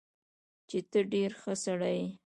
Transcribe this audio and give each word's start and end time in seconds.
چې 0.69 0.77
تۀ 0.89 0.99
ډېر 1.11 1.31
ښۀ 1.41 1.53
سړے 1.63 1.91
ئې 2.01 2.07